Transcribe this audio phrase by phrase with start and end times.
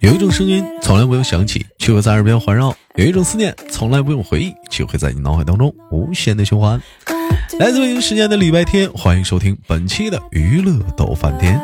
[0.00, 6.82] 有一种声音从来不用响起，却会在耳边环绕；有一种思念从来不用回忆，却会在你脑海当中无限的循环。
[7.58, 11.60] 来自北京时间的礼拜天，欢迎收听本期的娱乐逗翻天，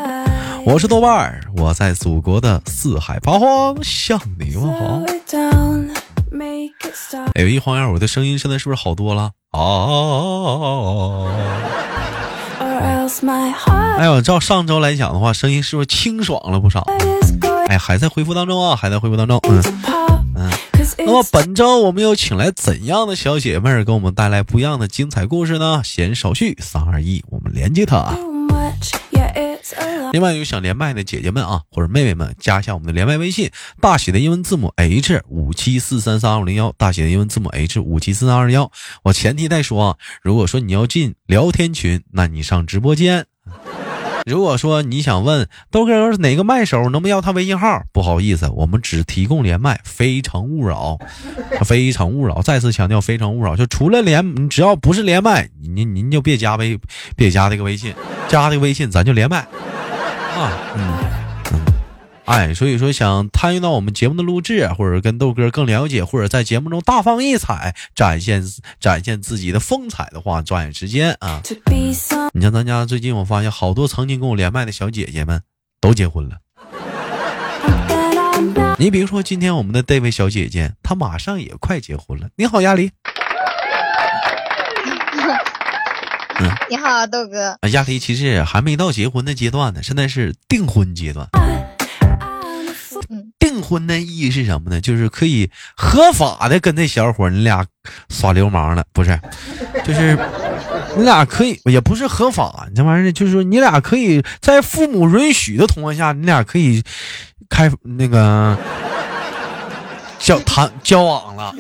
[0.65, 5.03] 我是豆瓣儿，我在祖国的四海八荒向你问好。
[7.35, 9.33] 哎，一晃眼，我的声音现在是不是好多了？
[9.53, 11.29] 哦。
[14.01, 16.87] 哎呦，照上周来讲的话，声音是不是清爽了不少？
[17.67, 19.41] 哎，还在恢复当中啊，还在恢复当中。
[19.51, 19.61] 嗯
[20.37, 20.51] 嗯。
[20.99, 25.83] 那么本周我们又请来怎样的小姐妹儿给我们带来不一样的精彩故事呢？
[25.85, 28.17] 闲少叙，三二一，我们连接她。
[30.13, 38.71] 另外有想连麦的姐姐们啊，或者妹妹们，加一下我们的连麦微信，大写的英文字母 H 五七四三三二五零幺，大写的英文字母 H 五七四三二幺。
[39.03, 43.27] 我前提再说啊，如果说你要进聊天群，那你上直播间。
[44.27, 47.83] 如果说你想问豆哥哪个麦手，能不能要他微信号？
[47.93, 50.99] 不好意思，我们只提供连麦，非诚勿扰，
[51.65, 52.43] 非诚勿扰。
[52.43, 53.57] 再次强调，非诚勿扰。
[53.57, 56.79] 就除了连，你只要不是连麦，您您就别加微，
[57.17, 57.95] 别加这个微信，
[58.29, 59.39] 加这个微信咱就连麦
[60.37, 61.18] 啊，嗯。
[62.29, 68.45] 哎，所以说想参与到我们节目的录制，或者跟豆哥更了解，或者在节目中大放异彩，展现
[68.79, 71.41] 展现自己的风采的话，抓紧时间啊！
[72.35, 75.41] 你像咱家最近，我发现好多曾经跟我连麦的小姐姐们
[75.81, 76.37] 都结婚了。
[78.77, 82.29] 你比如说今天我们的这位小姐姐，她马上也快结婚了。
[82.37, 82.91] 你好，亚丽。
[86.69, 87.57] 你好，豆哥。
[87.71, 91.27] 亚丽其实还没到结婚的阶段呢，现在是订婚阶段。
[93.39, 94.81] 订婚的意义是什么呢？
[94.81, 97.65] 就是可以合法的跟那小伙你俩
[98.09, 99.19] 耍流氓了，不是？
[99.85, 100.19] 就是
[100.97, 106.83] 你俩可以，也不是合法，这玩意儿就是说你俩可以在父母允许的情况下，你俩可以
[107.49, 108.57] 开那个
[110.19, 111.55] 交谈交往了。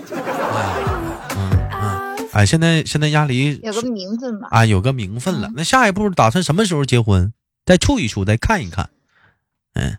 [1.37, 1.51] 嗯
[1.81, 4.49] 嗯，哎，现在现在鸭梨有个名分吧？
[4.51, 5.51] 啊，有个名分了。
[5.55, 7.33] 那下一步打算什么时候结婚？
[7.65, 8.91] 再处一处，再看一看。
[9.75, 9.97] 嗯。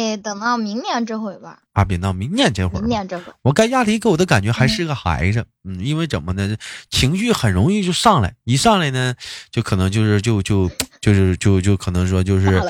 [0.00, 1.58] 得等到明年这会吧。
[1.72, 2.80] 啊，别到明年这会儿。
[2.80, 5.44] 明年这会儿，我该亚丽给我的感觉还是个孩子。
[5.64, 6.56] 嗯，因为怎么呢？
[6.90, 9.14] 情绪很容易就上来，一上来呢，
[9.50, 12.60] 就可能就是就就就是就就可能说就是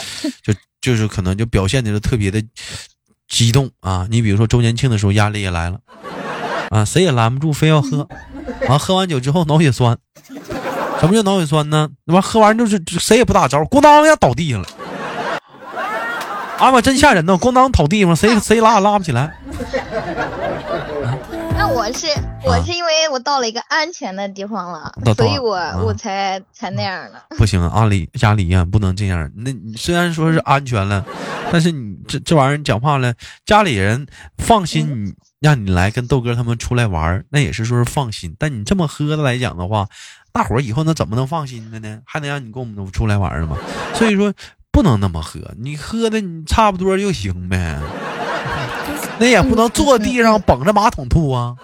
[0.43, 2.43] 就就是可能就表现的就特别的
[3.29, 4.07] 激动啊。
[4.11, 5.81] 你比如说周年庆的时候，压力也来了
[6.71, 8.07] 啊，谁也拦不住，非要喝。
[8.69, 9.97] 完喝完酒之后脑血栓，
[11.01, 11.89] 什么叫脑血栓呢？
[12.05, 14.69] 那完喝完就是谁也不打招呼，咣当一下倒地上了。
[16.59, 17.34] 啊妈，真吓人呢！
[17.34, 19.37] 咣当倒地方，谁谁拉也拉不起来。
[21.56, 22.06] 那我是
[22.44, 27.20] 我是因为我到了一个安全的地方了，所以我我才才那样的。
[27.37, 29.31] 不行，阿里家里呀，不能这样。
[29.37, 31.04] 那你虽然说是安全了，
[31.53, 33.12] 但是你这这玩意儿讲话了，
[33.44, 34.06] 家里人
[34.38, 38.34] 放心，你让你来跟豆哥他们出来玩，那也是说是放心。
[38.38, 39.86] 但你这么喝的来讲的话，
[40.32, 42.00] 大伙儿以后那怎么能放心的呢？
[42.06, 43.56] 还能让你跟我们出来玩吗？
[43.94, 44.32] 所以说。
[44.75, 47.79] 不能那么喝，你喝的你差不多就行呗，
[49.21, 51.57] 那也不能坐地上捧着马桶吐啊。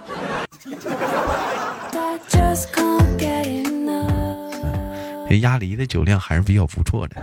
[5.28, 7.16] 这鸭梨的酒量还是比较不错的。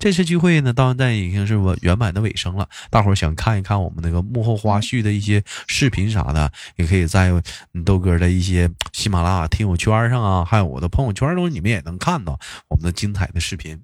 [0.00, 2.68] 这次聚会呢，到现在已经是我圆满的尾声了。
[2.90, 7.30] 大伙儿想看一看我们那个幕后花絮的一些视频啥的，也可以在
[7.84, 12.38] 豆哥的一些喜马拉雅听友圈上啊，还有我的朋友圈中，你们也能看到
[12.68, 13.80] 我们的精彩的视频。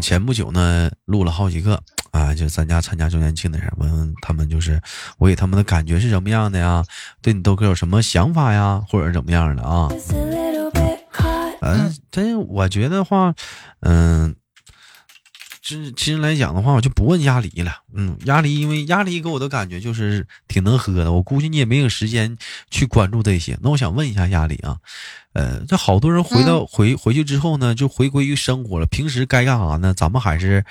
[0.00, 1.78] 前不久呢，录了好几个
[2.12, 4.80] 啊，就咱家参加周年庆的人，问问他们，就是
[5.18, 6.82] 我给他们的感觉是什么样的呀？
[7.20, 9.88] 对你豆哥有什么想法呀，或者怎么样的啊？
[11.60, 13.34] 嗯，真我觉得话，
[13.80, 14.34] 嗯。
[15.68, 17.82] 其其实来讲的话，我就不问鸭梨了。
[17.92, 21.12] 嗯，鸭梨，因为鸭梨给我的感觉就是挺能喝的。
[21.12, 22.38] 我估计你也没有时间
[22.70, 23.58] 去关注这些。
[23.60, 24.78] 那我想问一下鸭梨啊，
[25.34, 28.86] 呃，这好多人回到回回去之后呢，就回归于生活了。
[28.86, 29.92] 平时该干啥呢？
[29.92, 30.64] 咱们还是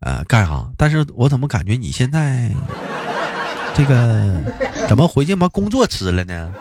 [0.00, 0.70] 呃干啥？
[0.76, 2.50] 但是我怎么感觉你现在
[3.74, 4.38] 这个
[4.86, 6.52] 怎么回去把工作辞了呢？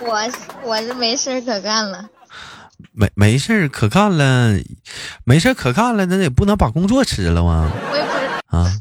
[0.00, 0.30] 我
[0.64, 2.08] 我是没事可干了。
[2.92, 4.54] 没没事可干了，
[5.24, 7.70] 没事可干了，那也不能把工作辞了吗？
[7.90, 8.26] 我也不是
[8.56, 8.80] 啊。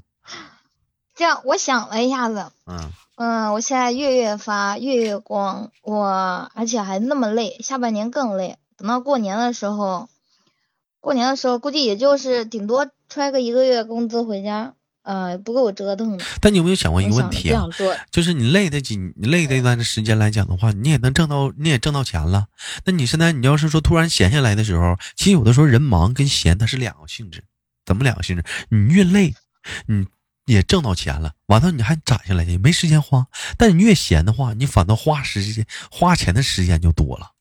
[1.16, 8.58] 这样，我想了一下子，嗯嗯，我现在月月发，月月光，我而且还那么累，下半年更累。
[8.78, 10.10] 等到过年的时候，
[11.00, 14.74] 过年的时候估计也就是顶多揣个一个月工资回家，
[15.06, 16.26] 呃，不够我折腾的。
[16.42, 17.64] 但你有没有想过一个问题啊？
[18.12, 22.48] 就是你累的几累的一段时间来讲的话，你也能挣到，你也挣到钱了。
[22.86, 27.44] 那你现在你要是说突然闲下来的时候，其实有的时候人忙跟闲它是两个性质。
[27.86, 28.44] 怎么两个性质？
[28.70, 29.36] 你越累，
[29.86, 30.08] 你
[30.46, 33.28] 也挣到钱了，完了你还攒下来呢，没时间花。
[33.58, 37.32] 但你越闲的话，你反倒花时间花钱的时间就多了。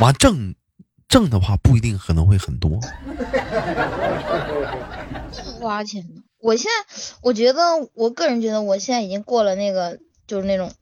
[0.00, 0.54] 完挣
[1.08, 2.80] 挣的话不一定可能会很多。
[5.60, 6.22] 花钱呢？
[6.40, 7.60] 我现在我觉得，
[7.94, 10.72] 我个人觉得，我现在已经过了那个，就是那种，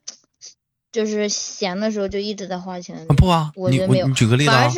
[0.93, 3.07] 就是闲的时候就一直在花钱。
[3.09, 4.69] 不啊，你我你举个例子啊，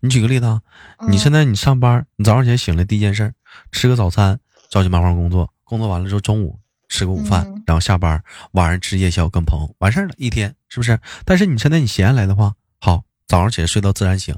[0.00, 0.60] 你举个例子啊，
[1.08, 3.32] 你现在你上班，你早上起来醒来第一件事，
[3.70, 6.58] 吃个早餐，着急忙慌工作，工作完了之后中午
[6.88, 8.22] 吃个午饭，然后下班，
[8.52, 10.98] 晚上吃夜宵跟朋友完事儿了，一天是不是？
[11.24, 14.36] 但是你现在你闲下来的话，好，早上起来睡到自然醒，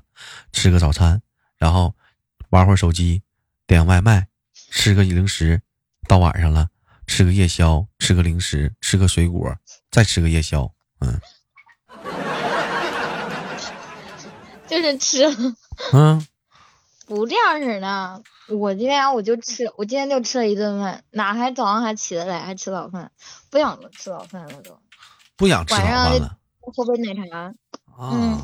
[0.52, 1.22] 吃个早餐，
[1.56, 1.94] 然后
[2.50, 3.22] 玩会儿手机，
[3.66, 4.28] 点外卖。
[4.68, 5.62] 吃个零食，
[6.08, 6.68] 到晚上了，
[7.06, 9.56] 吃个夜宵，吃个零食，吃个水果，
[9.90, 10.70] 再吃个夜宵，
[11.00, 11.20] 嗯，
[14.68, 15.26] 就是吃，
[15.92, 16.24] 嗯，
[17.06, 18.22] 不这样式的。
[18.48, 23.10] 我今天我就吃，我今天就吃了一顿饭，哪还早上还起得来，还吃早饭，
[23.50, 24.78] 不想吃早饭了都，
[25.36, 27.52] 不想吃早饭了，喝杯奶茶，
[27.98, 28.40] 嗯。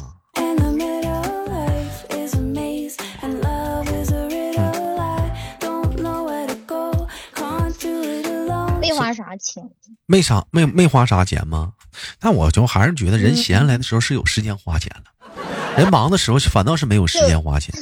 [9.22, 9.70] 啥钱？
[10.06, 11.74] 没啥，没没花啥钱吗？
[12.18, 15.32] 但我就还是觉得人闲下来的时候是有时间花钱的，
[15.78, 17.74] 人忙的时候反倒是没有时间花钱。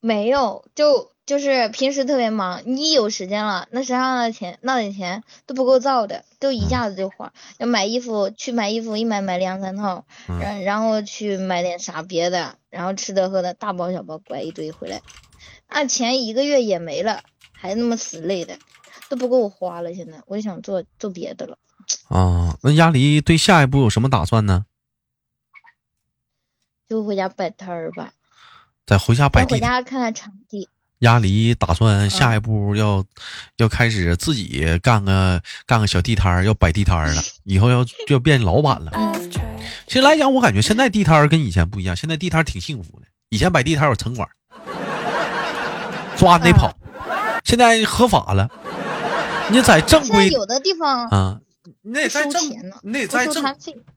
[0.00, 7.32] 没有，就就是平时特别忙，你一有时间了，那身上的钱那点钱都不够造的，都一下子就花。
[7.56, 15.00] 要买衣服，去买衣服，一买买两三套，然然后去买点啥别的，然后吃的喝的，大包小包拐一堆回来，
[15.70, 17.22] 那钱一个月也没了，
[17.52, 18.58] 还那么死累的。
[19.14, 21.56] 都不够我花了，现在我就想做做别的了。
[22.08, 24.64] 啊，那鸭梨对下一步有什么打算呢？
[26.88, 28.12] 就回家摆摊儿吧。
[28.86, 29.54] 再回家摆地。
[29.54, 30.68] 回家看看场地。
[30.98, 33.04] 鸭梨打算下一步要
[33.56, 37.22] 要开始自己干个干个小地摊儿，要摆地摊儿了。
[37.44, 38.92] 以后要就要变老板了。
[39.86, 43.06] 其实来讲，我感觉现在地摊儿跟以前不一样，现在地摊儿挺幸福的。
[43.28, 44.28] 以前摆地摊儿有城管，
[46.16, 46.74] 抓你得跑，
[47.44, 48.48] 现在合法了。
[49.50, 51.38] 你在正规有的地方啊，
[51.82, 52.42] 你得在正，
[52.82, 53.44] 你得在正，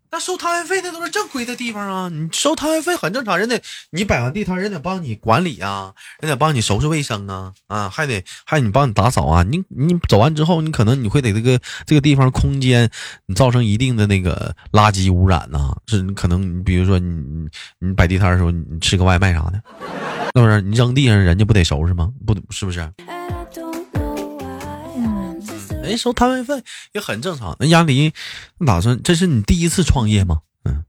[0.10, 2.10] 那收摊位费那都是正规的地方啊。
[2.10, 3.62] 你收摊位费很正常，人得
[3.92, 9.44] 你摆完地摊，人得帮你管理啊，人得帮你收拾卫生啊，啊，还得还你帮你打扫啊。
[9.44, 12.90] 你你走完之后，你可能你会得这个这个地方空间
[13.26, 15.76] 你造成一定的那个垃圾污染呐。
[15.88, 17.50] 是你可能你比如说你你
[17.80, 19.62] 你摆地摊的时候，你吃个外卖啥的，
[20.36, 20.62] 是不是？
[20.62, 22.12] 你扔地上，人家不得收拾吗？
[22.26, 22.90] 不是不是？
[25.88, 27.56] 人收摊位费也很正常。
[27.60, 28.14] 那鸭梨，
[28.60, 30.42] 你打算这是你第一次创业吗？
[30.64, 30.86] 嗯，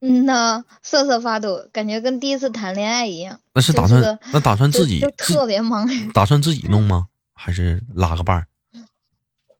[0.00, 3.40] 嗯呐，瑟瑟发抖，感觉跟第一次谈恋爱一样。
[3.54, 7.08] 那是打算那打算自己特别忙，打算自己弄吗？
[7.34, 8.46] 还是拉个伴儿？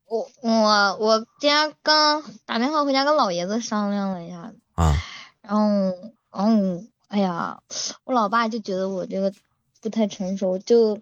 [0.09, 4.95] 我我我今天刚打电话回家跟老爷子商量了一下啊，
[5.41, 5.93] 然后
[6.31, 7.59] 然后哎呀，
[8.05, 9.33] 我老爸就觉得我这个
[9.81, 10.97] 不太成熟，就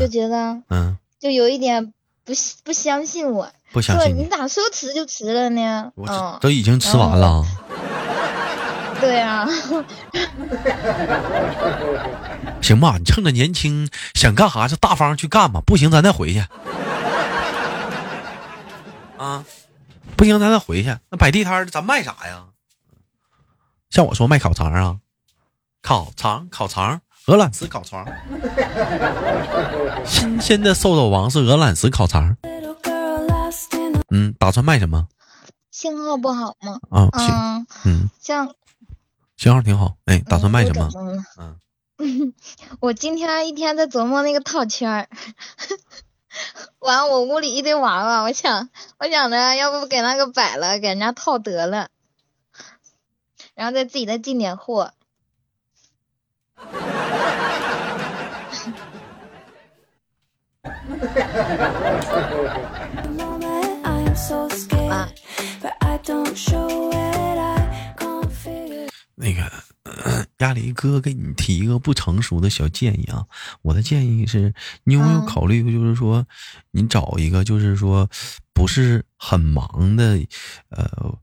[0.00, 1.92] 就觉得嗯，就有一点。
[2.26, 2.32] 不
[2.64, 5.92] 不相信我，不相信你咋说辞就辞了呢？
[5.96, 7.44] 嗯，都已经吃完了。
[9.00, 9.46] 对啊。
[12.60, 15.62] 行吧，你趁着年轻，想干啥就大方去干吧。
[15.64, 16.44] 不行，咱再回去。
[19.18, 19.44] 啊，
[20.16, 20.98] 不行，咱再回去。
[21.10, 22.46] 那摆地摊咱卖啥呀？
[23.88, 24.96] 像我说卖烤肠啊，
[25.80, 27.00] 烤肠，烤肠。
[27.26, 28.06] 鹅卵石烤肠，
[30.06, 32.36] 新鲜的瘦肉王是鹅卵石烤肠。
[34.10, 35.08] 嗯，打算卖什么？
[35.72, 36.78] 信号不好吗？
[36.90, 38.54] 啊，嗯嗯，像
[39.36, 39.96] 信号挺好。
[40.04, 40.88] 哎，打算卖什么？
[41.98, 42.32] 嗯，
[42.80, 45.08] 我今天一天在琢磨那个套圈儿。
[46.78, 48.68] 完，我屋里一堆娃娃，我想，
[49.00, 51.88] 我想着要不给那个摆了，给人家套得了，
[53.56, 54.92] 然后再自己再进点货。
[69.18, 69.50] 那个
[70.38, 73.24] 鸭梨哥给你提一个不成熟的小建议啊，
[73.62, 74.52] 我的建议是，
[74.84, 76.24] 你有没有考虑，就是说，
[76.70, 78.08] 你找一个，就是说，
[78.52, 80.18] 不是很忙的，
[80.68, 81.14] 呃，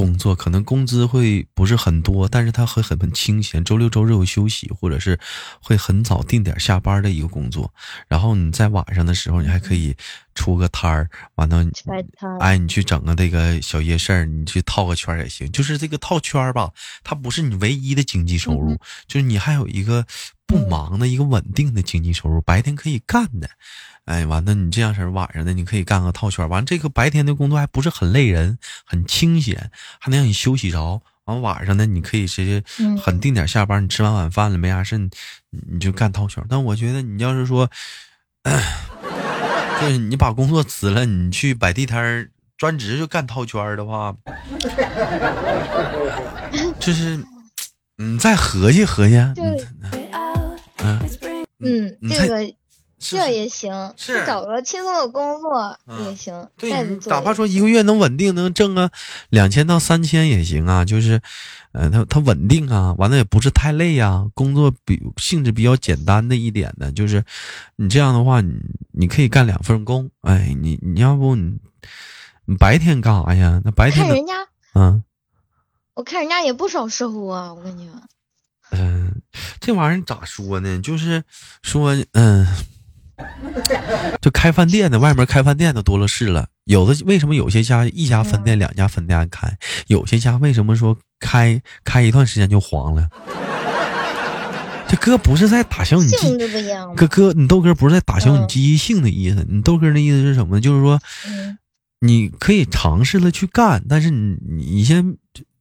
[0.00, 5.20] 工作，可能工资会不是很多，但是他会很很清闲，周六周日有休息，或者是
[5.62, 7.70] 会很早定点下班的一个工作。
[8.08, 9.94] 然后你在晚上的时候，你还可以
[10.34, 11.62] 出个摊儿，完了，
[12.40, 15.52] 哎，你去整个这个小夜市儿，你去套个圈儿也行。
[15.52, 16.70] 就是这个套圈儿吧，
[17.04, 20.06] 它不是你唯一的经济收入，就是你还有一个
[20.50, 23.48] 不忙的一个稳定的经济收入，白天可以干的。
[24.06, 31.00] 哎，完了，你这样式儿晚上的你可以干个套圈完这个白天的工作还不是很累人，很清闲，还能让你休息着。
[31.26, 32.64] 完晚上呢，你可以直接
[33.00, 35.08] 很定点下班，你吃完晚饭了没啥事，你
[35.70, 37.70] 你就干套圈但我觉得你要是说，
[39.80, 44.12] 就是你把工作辞了，你去摆地摊专职就干套圈的话，
[46.80, 47.24] 就是
[47.96, 49.14] 你再合计合计，
[50.82, 50.98] 嗯
[52.00, 52.54] 嗯，这个。
[53.02, 56.46] 这也行，是找个轻松的工作也行。
[56.58, 56.70] 对，
[57.06, 58.90] 哪怕说一个月能稳定能挣个
[59.30, 61.18] 两千到三千也行啊，就是，
[61.72, 67.24] 呃，他他稳定啊，完了也不是太累呀，工作比性质比较简单的一点呢，就是
[67.76, 68.52] 你这样的话，你
[68.92, 71.56] 你可以干两份工，哎，你你要不你
[72.44, 73.62] 你白天干啥呀？
[73.64, 74.34] 那白天看人家，
[74.74, 75.02] 嗯，
[75.94, 77.84] 我看人家也不少收啊，我感觉。
[78.70, 79.20] 嗯，
[79.60, 80.80] 这玩意儿咋说呢？
[80.80, 81.22] 就是
[81.62, 82.46] 说，嗯。
[84.22, 86.48] 就开饭店的，外面开饭店的多了是了。
[86.64, 89.58] 有的为什么有些家一家分店、两家分店开？
[89.88, 93.06] 有些家为什么说开开一段时间就黄了？
[94.88, 96.38] 这哥不是在打消你积，
[96.96, 99.46] 哥哥，你豆哥不是在打消你积极性的意思。
[99.50, 100.58] 你豆哥的意思是什么？
[100.58, 100.98] 就是说，
[102.00, 105.18] 你可以尝试了去干，但是你你先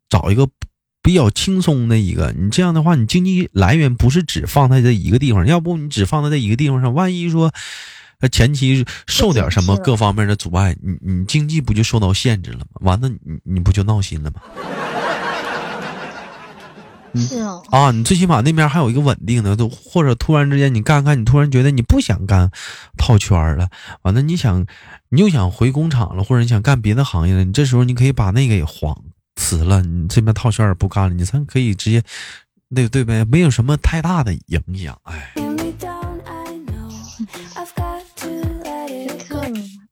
[0.07, 0.47] 找一个。
[1.01, 7.51] 比较轻松的一个，你这样的话，你经济来源不是只放在这一个地方，要不你只放在这一个地方上，万一说，
[8.31, 12.65] 前期受点什么各方面的阻碍，你你经济不就受到限制了吗？
[12.81, 14.41] 完了，你你不就闹心了吗？
[17.15, 22.51] 是啊，啊，你最起码那边还有一个稳定的，都或者突然之间你干干，你突然觉得你不想干
[22.97, 23.69] 套圈了，
[24.03, 24.67] 完了你想
[25.09, 28.95] 你又想回工厂了，或者你想干别的行业了，你这时候你可以把那个也黄。
[29.39, 32.03] 辞了，你这边套圈也不干了，你咱可以直接，
[32.67, 34.99] 那对呗，没有什么太大的影响。
[35.03, 35.33] 哎，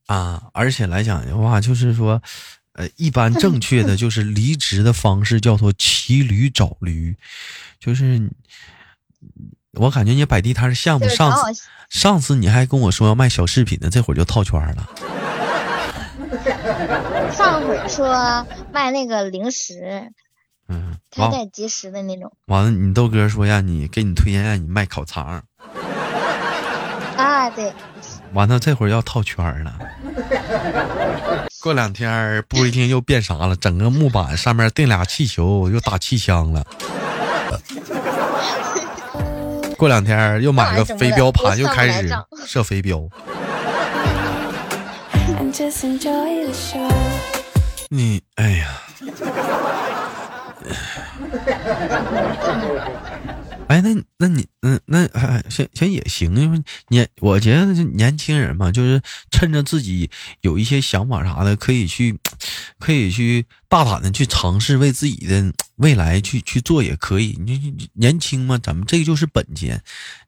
[0.07, 2.21] 啊，而且来讲的话，就是说，
[2.73, 7.15] 呃，一般正确的就是离职的方式叫做骑驴找驴，
[7.79, 8.29] 就是
[9.73, 14.89] 我感觉你摆地摊项目，上次上次你还跟我说要卖小饰品呢，这会儿就套圈了。
[17.47, 20.11] 上回说卖那个零食，
[20.67, 22.33] 嗯，开袋即食的那种。
[22.47, 25.41] 完了，你豆哥说让你给你推荐让你卖烤肠。
[27.15, 27.71] 啊，对。
[28.33, 29.79] 完了，这会儿要套圈了。
[31.63, 36.65] 过两天不一定又变啥了，整个木板上面钉俩气球，又打气枪了。
[39.77, 42.13] 过两天又买个飞镖盘，又开始
[42.45, 43.07] 射飞镖。
[47.89, 48.81] 你哎呀，
[53.67, 60.09] 哎，那那你嗯，那哎行行也行，因为年我觉得年轻人嘛，就是趁着自己
[60.41, 62.17] 有一些想法啥的，可以去，
[62.79, 65.53] 可以去大胆的去尝试，为自己的。
[65.77, 69.79] 未来去去做也可以，你年轻嘛，咱们这个就是本钱。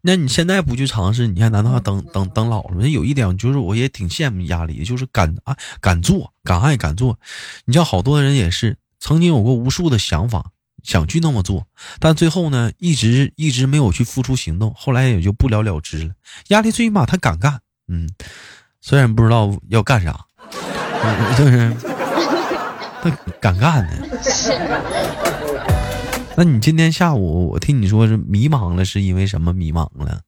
[0.01, 2.77] 那你现在不去尝试，你还难道要等等等老了？
[2.79, 7.19] 那有一点就是，我也挺羡慕压力，就是敢啊敢做，敢爱敢做。
[7.65, 10.51] 你像好多人也是曾经有过无数的想法，
[10.83, 11.67] 想去那么做，
[11.99, 16.13] 但最后呢，一直一直没有去付出行动，后来也就不了了之了。
[16.47, 18.09] 压力最起码他敢干，嗯，
[18.81, 20.25] 虽然不知道要干啥，
[21.37, 21.75] 就是。
[23.01, 23.09] 他
[23.39, 23.91] 敢干呢？
[26.35, 30.19] 那你今天下午我听你说是迷茫了，是因为什么迷茫了？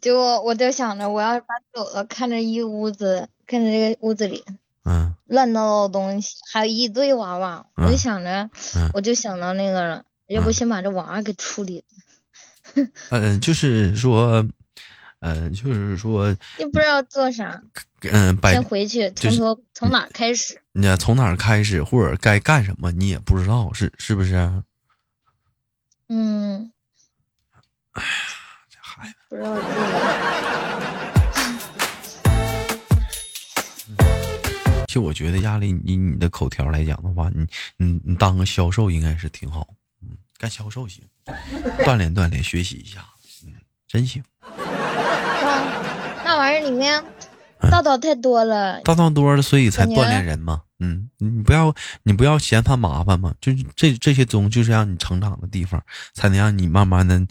[0.00, 4.42] 就我就想着我要是搬走了，看着一屋子，看着这个屋子里，
[4.86, 8.48] 嗯，乱糟糟的东西，还有一堆娃娃，我就想着，
[8.94, 11.84] 我就想到那个了，要不先把这娃娃给处理
[12.74, 12.86] 了。
[13.10, 14.46] 嗯，就是说。
[15.20, 16.28] 嗯，就是说，
[16.58, 17.62] 你不知道做啥，
[18.02, 20.60] 嗯，先回去，从头从哪开始？
[20.72, 24.62] 你从哪开始，或者该干什么，你也不知道，是是不是？
[26.08, 26.70] 嗯。
[27.92, 28.08] 哎呀，
[28.68, 29.54] 这孩子不知道
[34.96, 39.68] 就我觉得压力，以你的口条来讲的话，你你你当个销售应该是挺好，
[40.00, 41.04] 嗯，干销售行，
[41.80, 43.04] 锻炼锻炼，学习一下，
[43.44, 43.52] 嗯，
[43.86, 44.24] 真行。
[46.24, 47.04] 那玩意儿里面
[47.70, 50.62] 道道太多了，道道多了，所以才锻炼人嘛。
[50.78, 57.26] 嗯，你不要你不要嫌它麻烦嘛，就这这些东西就是让你成长的地方，才能让你慢慢的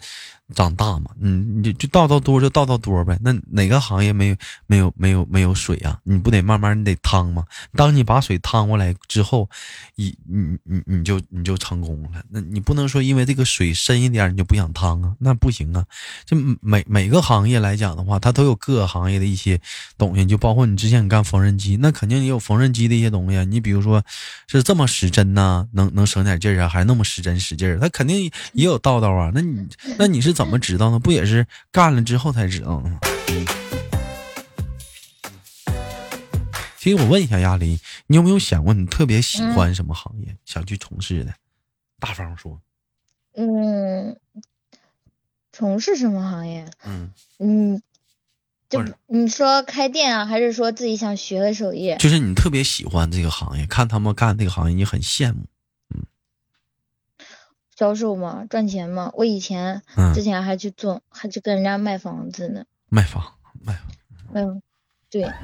[0.54, 1.10] 长大嘛。
[1.20, 3.18] 嗯，你就倒倒多就倒倒多呗。
[3.22, 4.36] 那哪个行业没有
[4.66, 5.98] 没有没有没有水啊？
[6.04, 7.44] 你不得慢慢你得趟吗？
[7.74, 9.48] 当你把水趟过来之后，
[9.94, 12.22] 你你你你就你就成功了。
[12.28, 15.84] 那你不能说因为这个水深一点你就不想趟啊，那不行啊。
[16.24, 19.60] 就每每个行业来讲的话，它都有各个行业的一些
[19.96, 23.44] 东西，就包括你之前你干缝纫机，那肯定也有缝纫机的一些东西啊。
[23.44, 24.04] 你比如说
[24.48, 27.78] 是这么使针呐、能能省点劲儿啊，还是那么使真使劲儿？
[27.78, 29.30] 他肯定也有道道啊。
[29.34, 30.98] 那你那你是怎么知道呢？
[30.98, 32.98] 不也是干了之后才知道的吗？
[36.78, 37.76] 其实我问一下亚林，
[38.06, 41.34] 你有没有想过你特别喜欢什么行业，想去从事的？
[41.98, 42.60] 大方说，
[43.34, 44.16] 嗯，
[45.50, 46.70] 从事什么行业？
[46.84, 47.82] 嗯，嗯，
[48.68, 51.96] 就你说开店啊，还是说自己想学个手艺？
[51.98, 55.40] 就是你特别喜欢这个行业，看他们干这个行业，你很羡慕。
[55.94, 56.02] 嗯
[57.76, 59.10] 销售嘛，赚钱嘛。
[59.14, 62.64] 我以前嗯之前还去做，还去跟人家卖房子呢。
[62.88, 63.22] 卖房，
[63.62, 63.82] 卖房，
[64.32, 64.62] 嗯，
[65.10, 65.24] 对。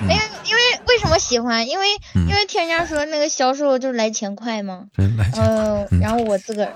[0.00, 1.68] 嗯因为因为为什么喜欢？
[1.68, 4.86] 因为嗯因为听人家说那个销售就是来钱快嘛。
[4.96, 6.72] 真来钱，嗯，然后我自个儿，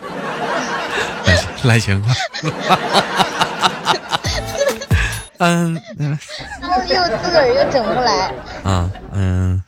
[1.64, 2.14] 来钱快。
[5.38, 6.18] 嗯嗯
[6.60, 8.32] 然后又自个儿又整不来，
[8.64, 9.62] 啊嗯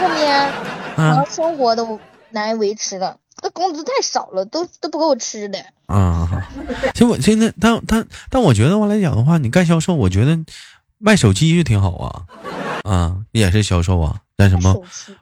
[0.00, 0.28] 后面
[0.96, 1.98] 然啊后生活都
[2.30, 5.58] 难以维持了，这工资太少了，都都不够吃的。
[5.86, 6.28] 啊！
[6.94, 10.36] 其实我现在，但但但我觉得我来讲的话，你干销售，我觉得
[10.98, 14.16] 卖手机就挺好啊，啊，也是销售啊。
[14.36, 14.74] 干什么？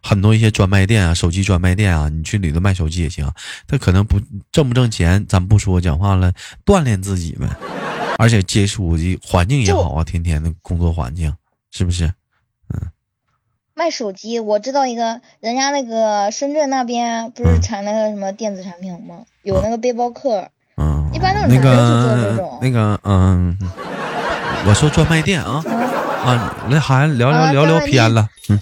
[0.02, 3.30] 很多一些专卖店啊，手机专卖店啊，你去里头卖手机也行。
[3.66, 6.32] 他可能不挣不挣钱，咱不说，讲话了，
[6.64, 7.46] 锻炼自己呗。
[8.18, 11.34] 而且接触的环境也好啊，天天的工作环境
[11.70, 12.06] 是不是？
[12.06, 12.80] 嗯
[13.76, 19.24] 卖手机，我知道一个，人家那个深圳那边不嗯是产那个什么电子产品吗？
[19.42, 23.58] 有那个背包客，嗯，一般都是那男的去做这个种那个嗯，
[24.64, 25.60] 我说专卖店啊
[26.24, 28.60] 啊，那还聊聊啊聊聊偏了，嗯，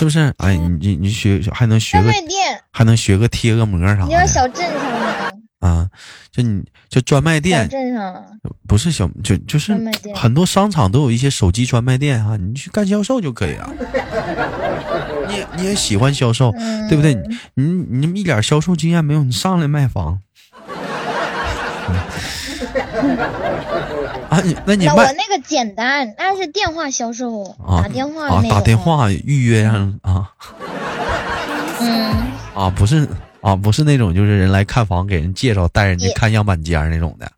[0.00, 0.32] 是不是？
[0.38, 2.10] 哎，你你你学还能学个
[2.70, 4.74] 还能学个贴个膜啥你要的小镇上
[5.60, 5.86] 的，啊？
[6.32, 8.24] 就你就专卖小店镇上，
[8.66, 9.78] 不是小就就是
[10.14, 13.70] 很多商场都有一些手机专卖店啊，你去干销售就可以啊。
[15.28, 17.14] 你你也喜欢销售，嗯，对不对？
[17.54, 20.18] 你你一点销售经验没有，你上来卖房。
[24.28, 30.30] 啊，你那你卖那我那个简单，那是电话销售，啊打电话啊打电，话预约上啊
[31.80, 32.14] 嗯，
[32.54, 33.08] 啊不是
[33.40, 37.30] 啊不是那种就是人来看房给人介绍带人家看样板间那种的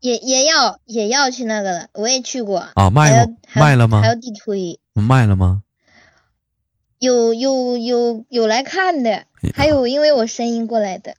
[0.00, 4.08] 也也要也要去那个了，我也去过，啊卖还要过还要卖了吗还？
[4.08, 5.62] 有地推，卖了吗？
[6.98, 11.12] 有有有有来看的，还有因为我声音过来的，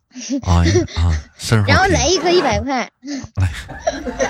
[0.44, 0.63] 啊
[1.68, 2.90] 然后来一个一百块。
[3.36, 3.50] 来，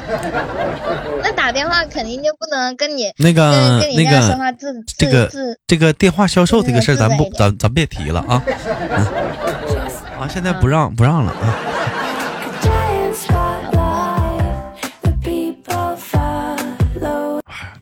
[1.23, 8.43] 那打电话肯定就不能跟你那个跟跟你那这样说个话自这个自自这个电话销售这个事儿，咱不咱咱别提了啊。
[8.45, 9.05] 嗯。
[10.19, 11.55] 啊，现在不让不让了啊。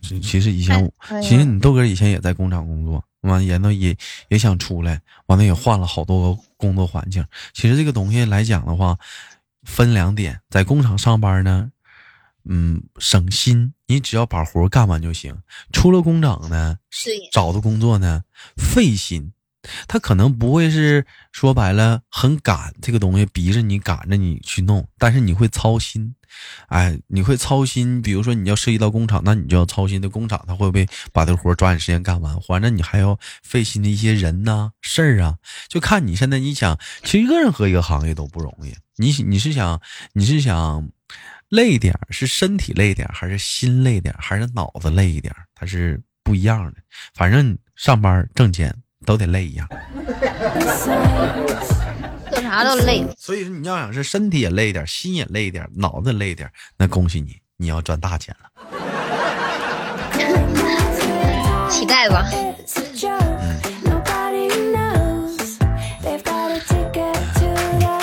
[0.01, 3.95] 其其实以前其实你豆哥以前也在工厂工作，完人都也
[4.29, 7.25] 也想出来，完了也换了好多个工作环境。
[7.53, 8.97] 其实这个东西来讲的话，
[9.63, 11.71] 分两点，在工厂上班呢，
[12.43, 15.37] 嗯，省心，你只要把活干完就行。
[15.71, 18.23] 出了工厂呢，对找的工作呢，
[18.55, 19.33] 费心。
[19.87, 26.15] 他可能不会是说白了很赶这个东西，逼着你赶着你去弄，但是你会操心，
[26.67, 28.01] 哎，你会操心。
[28.01, 38.73] 比如说你要涉及到工厂，那你就要操心的工厂他会不会把这活抓紧时间干完，完了你还要费心的一些人呐、事儿啊，就看你现在你想，其实任何一个行业都不容易。
[38.97, 39.81] 你你是想
[40.13, 40.89] 你是想
[41.49, 45.33] 累点，是身体累点，还是心累点，还是脑子累一点？
[45.53, 46.77] 它是不一样的。
[47.13, 48.73] 反正上班挣钱
[49.05, 49.67] 都得累一样。
[52.31, 53.05] 做啥都累。
[53.17, 58.49] 所以说你要想是身体也累一点，心也累一点，脑子累一点，那恭喜你，你要赚大钱了。
[61.69, 62.25] 期待吧。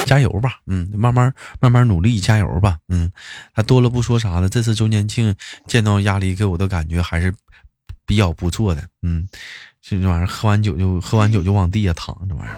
[0.05, 3.11] 加油吧，嗯，慢慢慢慢努力，加油吧，嗯，
[3.55, 4.49] 还多了不说啥了。
[4.49, 5.35] 这次周年庆
[5.67, 7.33] 见到鸭梨给我的感觉还是
[8.13, 9.27] 比较不错的，嗯，
[9.81, 12.57] 这玩意儿喝完酒就喝完酒就往地下躺，这玩意儿。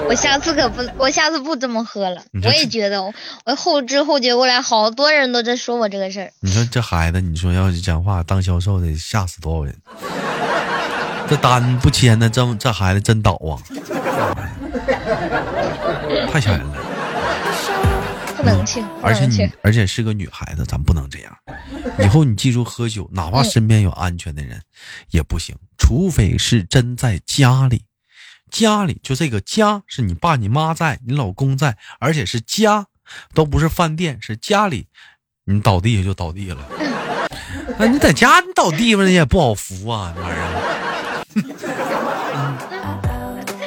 [0.06, 3.02] 我下次可不，我下次不这么喝了我也觉得，
[3.46, 6.30] 我后知后觉过来，好多人都在说我这个事儿。
[6.40, 9.74] 你说这孩子，你说要是讲话当销售的，吓死多少人？
[11.30, 13.56] 这单不签呢，这这孩子真倒啊！
[16.30, 16.89] 太吓人了。
[18.42, 19.50] 不能去，而且你。
[19.62, 21.36] 而且是个女孩子，咱不能这样。
[21.98, 24.62] 以后你记住，喝酒哪怕身边有安全的人，
[25.10, 27.84] 也不行，除非是真在家里。
[28.50, 32.86] 家里就这个家是你爸你妈在，你老公在，而且是家，
[33.32, 34.88] 都不是饭店，是家里。
[35.44, 36.68] 你倒地下就倒地了。
[37.78, 40.46] 那 你在家你倒地方你也不好扶啊，那玩意儿，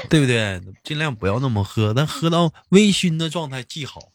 [0.09, 0.61] 对不对？
[0.83, 4.11] 尽量不要那么喝，但喝到微醺的状态既好。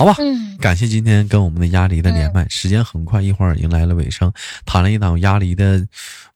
[0.00, 4.32] 好吧，嗯，感谢今天跟我们的鸭梨的连麦，时间很快，一会儿迎来了尾声，
[4.64, 5.86] 谈了一档鸭梨的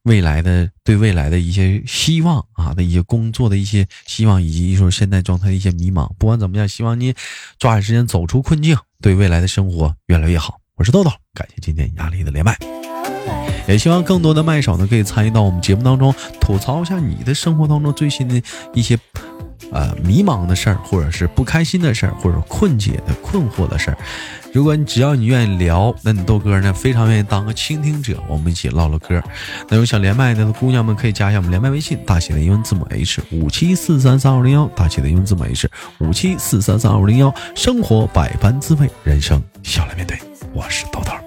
[0.03, 6.13] 未来的对未来的一些希望啊的一些工作的一些希望，以及说现在状态的一些迷茫。
[6.19, 7.15] 不管怎么样，希望你
[7.59, 10.61] 抓紧时间走出困境，对未来的生活越来越好。
[10.75, 12.55] 我是豆豆，感谢今天鸭梨的连麦。
[13.67, 18.43] 也希望更多的麦手呢可以参与到我们节目当中，吐槽一下你的生活当中最新的
[18.75, 18.99] 一些
[19.73, 23.99] 呃迷茫的事儿，或者是不开心的事儿，或者困解的困惑的事儿。
[24.53, 29.21] 如果你只要你愿意聊，那你豆哥呢非常愿意当个倾听者，我们一起唠唠嗑。
[29.69, 37.35] 那有想连麦的姑娘们可以加一下我们连麦微信，大写的英文字母 H 五七四三三二零幺，大写的英文字母 H 五七四三三二零幺。
[37.57, 40.17] 生活百般滋味，人生笑来面对。
[40.53, 41.24] 我是豆豆。